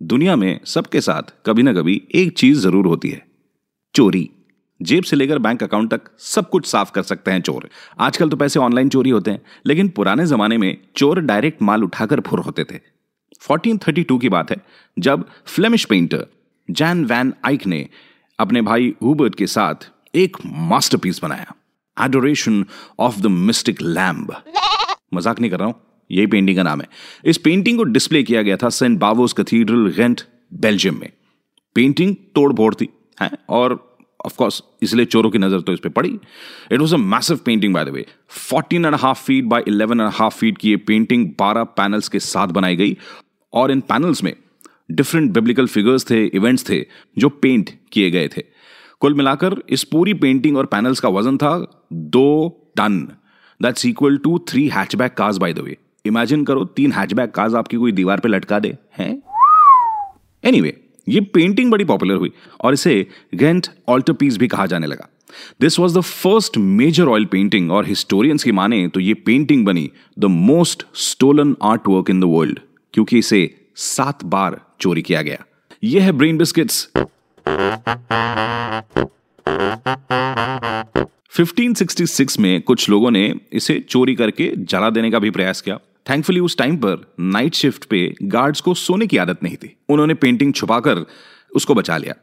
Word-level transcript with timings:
दुनिया 0.00 0.34
में 0.36 0.60
सबके 0.64 1.00
साथ 1.00 1.22
कभी 1.46 1.62
ना 1.62 1.72
कभी 1.72 2.02
एक 2.14 2.36
चीज़ 2.38 2.58
ज़रूर 2.60 2.86
होती 2.86 3.08
है। 3.08 3.22
चोरी। 3.94 4.28
जेब 4.80 5.04
से 5.04 5.16
लेकर 5.16 5.38
बैंक 5.38 5.62
अकाउंट 5.62 5.90
तक 5.90 6.10
सब 6.18 6.48
कुछ 6.50 6.66
साफ़ 6.66 6.90
कर 6.92 7.02
सकते 7.02 7.30
हैं 7.30 7.40
चोर। 7.40 7.68
आजकल 7.98 8.28
तो 8.28 8.36
पैसे 8.36 8.60
ऑनलाइन 8.60 8.88
चोरी 8.88 9.10
होते 9.10 9.30
हैं, 9.30 9.40
लेकिन 9.66 9.88
पुराने 9.88 10.26
जमाने 10.26 10.58
में 10.58 10.76
चोर 10.96 11.20
डायरेक्ट 11.20 11.62
माल 11.62 11.84
उठाकर 11.84 12.20
फुर 12.20 12.40
होते 12.40 12.64
थे। 12.64 12.80
1432 13.42 14.18
की 14.18 14.28
बात 14.28 14.50
है, 14.50 14.56
जब 14.96 15.24
फ्लेमिश 15.46 15.84
पेंटर 15.84 16.26
जैन 16.68 17.04
वैन 17.04 17.32
आइक 17.44 17.66
ने 17.66 17.88
अपने 18.38 18.62
भाई 18.62 18.94
हुबर्ट 19.02 19.34
के 19.34 19.46
साथ 19.46 19.90
एक 20.14 20.36
मास्टरपीस 20.46 21.22
बनाया। 21.22 21.54
Adoration 21.96 22.64
of 22.98 23.20
the 23.20 23.26
Mystic 23.26 23.82
Lamb 23.82 24.36
मज़ाक 25.14 25.40
नहीं 25.40 25.50
कर 25.50 25.58
रहा 25.58 25.66
हूँ। 25.66 25.74
यही 26.10 26.26
पेंटिंग 26.26 26.56
का 26.56 26.62
नाम 26.62 26.80
है। 26.80 26.88
इस 27.24 27.38
पेंटिंग 27.38 27.78
को 27.78 27.84
डिस्प्ले 27.86 28.22
किया 28.22 28.42
गया 28.42 28.56
था 28.56 28.68
Saint 28.70 28.98
Bavo's 29.00 29.32
Cathedral 29.32 29.90
Ghent 29.90 30.22
Belgium 30.54 31.00
में। 31.00 31.10
पेंटिंग 31.76 32.14
तोड़ 32.34 32.52
फोड़ 32.52 32.74
थी, 32.74 32.88
है? 33.20 33.30
और 33.48 33.72
ऑफ़ 34.24 34.36
कोर्स 34.36 34.62
इसलिए 34.82 35.04
चोरों 35.06 35.30
की 35.30 35.38
नज़र 35.38 35.60
तो 35.60 35.72
इस 35.72 35.80
पर 35.80 35.88
पड़ी। 35.90 36.08
It 36.72 36.80
was 36.80 36.94
a 36.94 36.98
massive 36.98 37.40
painting 37.44 37.74
by 37.74 37.84
the 37.84 37.88
way 37.88 38.04
fourteen 38.28 38.84
and 38.84 38.94
half 38.94 39.22
feet 39.24 39.44
by 39.44 39.64
eleven 39.68 40.00
and 40.00 40.10
half 40.14 40.34
feet 40.34 40.58
की 40.58 40.70
ये 40.70 40.76
पेंटिंग 40.78 41.26
बारह 41.38 41.64
पैनल्स 41.76 42.08
के 42.08 42.18
साथ 42.20 42.48
बनाई 42.50 42.76
गई। 42.76 42.96
और 43.52 43.70
इन 43.70 43.80
पैनल्स 43.82 44.22
में 44.24 44.32
डिफरेंट 44.90 45.30
बिब्लिकल 45.32 45.66
फिगर्स 45.66 46.10
थे 46.10 46.24
इवेंट्स 46.26 46.68
थे, 46.68 46.84
जो 47.18 47.28
पेंट 47.28 47.70
किए 47.92 48.10
गए 48.10 48.28
थे। 48.28 48.42
कुल 49.00 49.14
मिलाकर 49.14 49.56
इस 49.68 49.84
पूरी 49.84 50.14
पेंटिंग 50.16 50.56
और 50.56 50.66
पैनल्स 50.66 51.00
का 51.00 51.08
वज़न 51.10 51.36
था 51.36 51.56
दो 51.92 52.48
ton. 52.76 53.00
That's 53.60 53.86
equal 53.86 54.16
to 54.18 54.38
three 54.48 54.68
hatchback 54.68 55.14
cars 55.14 55.36
by 55.36 55.52
the 55.52 55.58
way 55.58 55.76
imagine 56.06 56.44
करो 56.44 56.64
तीन 56.64 56.92
हैचबैक 56.92 57.30
कार्स 57.30 57.54
आपकी 57.54 57.76
कोई 57.76 57.92
दीवार 57.92 58.20
पे 58.20 58.28
लटका 58.28 58.58
दे 58.58 58.76
हैं? 58.98 59.22
एनीवे 60.44 60.68
anyway, 60.68 61.14
ये 61.14 61.20
पेंटिंग 61.20 61.70
बड़ी 61.70 61.84
पॉपुलर 61.84 62.14
हुई 62.14 62.32
और 62.60 62.72
इसे 62.72 63.06
गेंट 63.34 63.66
ऑल्टर 63.88 64.12
पीस 64.12 64.36
भी 64.36 64.48
कहा 64.48 64.66
जाने 64.66 64.86
लगा। 64.86 65.08
This 65.60 65.78
was 65.78 65.98
the 65.98 66.00
first 66.00 66.58
major 66.58 67.04
oil 67.04 67.24
painting 67.24 67.70
और 67.72 67.86
हिस्टोरियंस 67.86 68.44
की 68.44 68.52
माने 68.52 68.88
तो 68.88 69.00
ये 69.00 69.14
पेंटिंग 69.14 69.66
बनी 69.66 69.90
the 70.18 70.24
most 70.24 70.86
stolen 70.94 71.56
art 71.62 71.88
work 71.88 72.10
in 72.10 72.20
the 72.20 72.24
world 72.24 72.60
क्योंकि 72.92 73.18
इसे 73.18 73.68
सात 73.76 74.24
बार 74.24 74.60
चोरी 74.80 75.02
किया 75.02 75.22
गया। 75.22 75.44
यह 75.84 76.04
है 76.04 76.12
ब्रेन 76.12 76.38
बिस्किट्स 76.38 76.88
1566 81.36 82.38
में 82.38 82.62
कुछ 82.62 82.90
लोगों 82.90 83.10
ने 83.10 83.34
इसे 83.52 83.80
चोरी 83.88 84.14
करके 84.14 84.52
जला 84.56 84.90
देने 84.90 85.10
का 85.10 85.18
भी 85.18 85.30
प्रयास 85.30 85.60
किया। 85.60 85.78
थैंकफुली 86.10 86.40
उस 86.40 86.56
टाइम 86.56 86.76
पर 86.76 87.14
नाइट 87.20 87.54
शिफ्ट 87.54 87.84
पे 87.84 88.14
गार्ड्स 88.22 88.60
को 88.60 88.74
सोने 88.74 89.06
की 89.06 89.16
आदत 89.16 89.42
नहीं 89.42 89.56
थी। 89.56 89.76
उन्होंने 89.88 90.14
पेंटिंग 90.14 90.52
छुपाकर 90.54 91.04
उसको 91.56 91.74
बचा 91.74 91.96
लिया। 91.96 92.14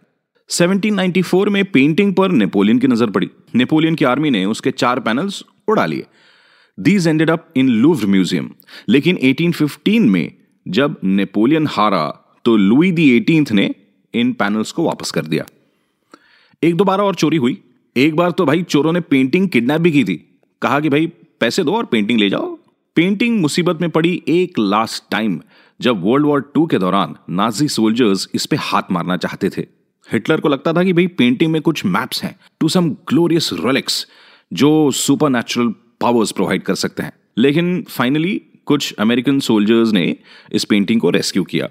1794 0.50 1.50
में 1.50 1.64
पेंटिंग 1.66 2.14
पर 2.16 2.32
नेपोलियन 2.32 2.80
की 2.80 2.88
नज़र 2.88 3.10
पड़ी। 3.10 3.30
नेपोलियन 3.56 3.96
की 3.96 4.06
आर्मी 4.06 4.30
ने 4.30 4.46
उसके 4.46 4.72
चार 4.72 5.00
पैनल्स 5.00 5.44
उड़ा 5.68 5.86
लिए। 5.86 6.06
These 6.78 7.08
ended 7.08 7.30
up 7.30 7.54
in 7.56 7.70
Louvre 7.70 8.08
museum 8.08 8.50
लेकिन 8.90 9.18
1815 9.24 10.10
में 10.10 10.32
जब 10.68 10.96
नेपोलियन 11.04 11.68
हारा 11.68 12.06
तो 12.46 12.56
लुई 12.58 12.92
दी 12.92 13.10
एटीन 13.18 13.46
ने 13.52 13.74
इन 14.14 14.34
पैनल्स 14.34 14.72
को 14.72 14.84
वापस 14.84 15.12
कर 15.12 15.26
दिया। 15.26 15.46
एक 16.64 16.76
दो 16.76 16.84
बार 16.84 17.02
और 17.02 17.16
चोरी 17.16 17.38
हुई। 17.38 17.58
एक 17.96 18.16
बार 18.16 18.32
तो 18.32 18.46
भाई 18.46 18.64
चोरों 18.64 18.94
ने 18.94 19.00
पेंटिंग 19.00 19.50
किडनैप 19.50 19.82
भी 19.82 19.92
की 19.92 20.04
थी। 20.04 20.16
कहा 20.62 20.80
कि 20.80 20.90
भाई 20.90 21.08
पैसे 21.40 21.64
दो 21.64 21.76
और 21.76 21.86
पेंटिंग 21.86 22.20
ले 22.20 22.30
जाओ। 22.30 22.58
पेंटिंग 22.96 23.42
मुसीबत 23.42 23.78
में 23.82 23.90
पड़ी 23.90 24.24
एक 24.28 24.60
लास्ट 24.60 25.04
टाइम 25.12 25.42
जब 25.82 26.04
वर्ल्ड 26.04 26.28
वॉर 26.28 26.52
टू 26.56 26.66
के 26.68 26.80
दौरान 26.80 27.16
नाजी 27.30 27.68
सोल्जर्स 27.68 28.28
इस 28.34 28.46
पे 28.46 28.56
हाथ 28.56 28.82
मारना 28.92 29.18
चाहते 29.18 29.50
थे। 29.50 29.62
हिटलर 30.12 30.40
को 30.40 30.50
लगता 30.50 30.74
था 30.74 30.84
कि 30.84 30.94
भाई 30.94 31.08
पेंटिंग 31.08 31.52
में 31.52 31.62
कुछ 31.62 31.86
मैप्स 31.86 32.24
हैं 32.24 32.36
टू 32.60 32.70
सम 32.70 32.90
ग्लोरियस 32.90 33.50
रेलिक्स 33.54 34.08
जो 34.54 34.92
सुपर 34.92 35.30
नेचुरल 35.30 35.74
पावर्स 36.02 36.32
प्रोवाइड 36.32 36.64
कर 36.64 36.76
सकते 36.76 37.04
हैं। 37.04 37.14
लेकिन 37.38 37.86
फाइनली 37.90 38.42
कुछ 38.66 38.94
अमेरिकन 38.94 39.40
सोल्जर्स 39.40 39.92
ने 39.92 40.16
इस 40.52 40.64
पेंटिंग 40.64 41.02
को 41.02 41.10
रेस्क्यू 41.10 41.44
किया। 41.44 41.70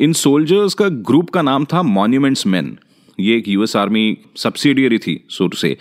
इन 0.00 0.12
सोल्जर्स 0.12 0.74
का 0.74 0.88
ग्रुप 0.88 1.30
का 1.30 1.42
नाम 1.42 1.64
था 1.64 1.82
मॉन्यूमेंट्स 1.82 2.46
मैन 2.46 2.78
ये 3.20 3.36
एक 3.36 3.48
यूएस 3.48 3.76
आर्मी 3.76 4.18
सब्सिडियरी 4.36 4.98
थी 4.98 5.26
सो 5.30 5.48
टू 5.48 5.56
से। 5.56 5.78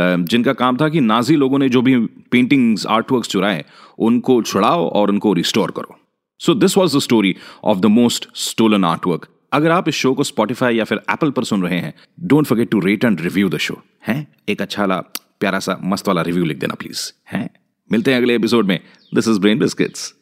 जिनका 0.00 0.52
काम 0.52 0.76
था 0.76 0.88
कि 0.88 1.00
नाजी 1.00 1.36
लोगों 1.36 1.58
ने 1.58 1.68
जो 1.68 1.82
भी 1.82 1.96
पेंटिंग्स 2.06 2.86
आर्ट 2.86 3.12
वर्क 3.12 3.24
चुराए, 3.24 3.64
उनको 3.98 4.42
छुड़ाओ 4.42 4.88
और 4.88 5.10
उनको 5.10 5.32
रिस्टोर 5.32 5.70
करो। 5.70 5.98
So 6.38 6.54
this 6.54 6.76
was 6.76 6.96
the 6.96 7.00
story 7.00 7.36
of 7.64 7.78
the 7.78 7.86
most 7.86 8.28
stolen 8.34 8.84
artwork 8.84 9.28
अगर 9.52 9.70
आप 9.70 9.88
इस 9.88 9.94
शो 9.94 10.14
को 10.14 10.24
स्पॉटिफाई 10.24 10.76
या 10.76 10.84
फिर 10.84 11.00
एप्पल 11.10 11.30
पर 11.30 11.44
सुन 11.44 11.62
रहे 11.62 11.78
हैं 11.78 11.94
don't 12.20 12.46
forget 12.46 12.70
to 12.70 12.80
rate 12.80 13.04
and 13.04 13.20
review 13.20 13.48
the 13.48 13.56
show 13.56 13.82
है? 14.06 14.26
एक 14.48 14.62
अच्छा 14.62 14.82
वाला, 14.82 15.00
प्यारा 15.40 15.58
सा, 15.58 15.80
मस्त 15.84 16.08
वाला 16.08 16.22
रिव्यू 16.22 16.44
लिख 16.44 16.58
देना 16.58 16.74
प्लीज़ 16.74 17.12
है? 17.32 17.50
मिलते 17.92 18.10
हैं 18.10 18.18
अगले 18.18 18.34
एपिसोड 18.34 18.66
में। 18.66 18.80
This 19.14 19.28
is 19.28 19.40
brain 19.40 19.58
biscuits 19.58 20.14